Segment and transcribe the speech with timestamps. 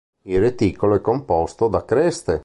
[0.23, 2.39] Il reticolo è composto da creste.